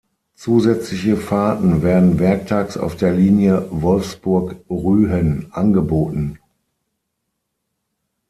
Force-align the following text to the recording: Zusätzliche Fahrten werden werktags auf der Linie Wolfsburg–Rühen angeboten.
Zusätzliche 0.33 1.15
Fahrten 1.15 1.83
werden 1.83 2.17
werktags 2.17 2.75
auf 2.75 2.95
der 2.95 3.13
Linie 3.13 3.67
Wolfsburg–Rühen 3.69 5.49
angeboten. 5.51 6.39